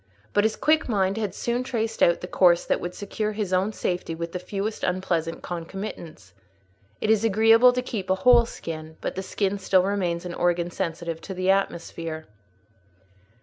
[0.33, 3.71] But his quick mind had soon traced out the course that would secure his own
[3.71, 6.33] safety with the fewest unpleasant concomitants.
[6.99, 10.71] It is agreeable to keep a whole skin; but the skin still remains an organ
[10.71, 12.25] sensitive to the atmosphere.